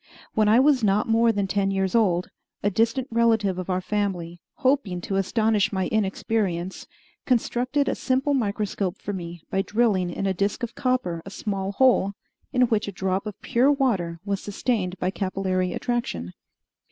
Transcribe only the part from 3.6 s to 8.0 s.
our family, hoping to astonish my inexperience, constructed a